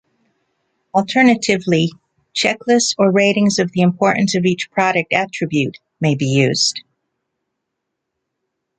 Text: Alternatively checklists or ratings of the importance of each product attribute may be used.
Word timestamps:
Alternatively 0.95 1.91
checklists 2.33 2.95
or 2.97 3.11
ratings 3.11 3.59
of 3.59 3.71
the 3.71 3.81
importance 3.81 4.33
of 4.35 4.45
each 4.45 4.71
product 4.71 5.13
attribute 5.13 5.77
may 5.99 6.15
be 6.15 6.25
used. 6.25 6.81